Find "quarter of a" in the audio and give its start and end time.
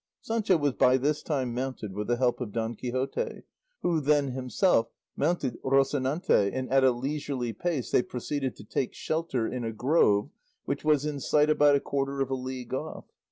11.79-12.33